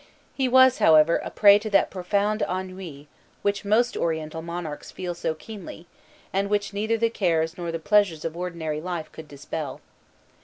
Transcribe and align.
He 0.33 0.47
was, 0.47 0.79
however, 0.79 1.17
a 1.17 1.29
prey 1.29 1.59
to 1.59 1.69
that 1.69 1.91
profound 1.91 2.41
ennui 2.49 3.07
which 3.43 3.63
most 3.63 3.95
Oriental 3.95 4.41
monarchs 4.41 4.89
feel 4.89 5.13
so 5.13 5.35
keenly, 5.35 5.85
and 6.33 6.49
which 6.49 6.73
neither 6.73 6.97
the 6.97 7.11
cares 7.11 7.55
nor 7.55 7.71
the 7.71 7.77
pleasures 7.77 8.25
of 8.25 8.35
ordinary 8.35 8.81
life 8.81 9.11
could 9.11 9.27
dispel. 9.27 9.79